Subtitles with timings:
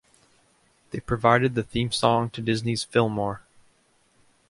[0.89, 3.43] They provided the theme song to Disney's Fillmore!